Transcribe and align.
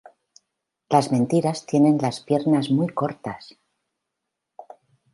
Las 0.89 1.11
mentiras 1.11 1.67
tienen 1.67 1.99
las 1.99 2.21
piernas 2.21 2.71
muy 2.71 2.87
cortas 2.89 3.55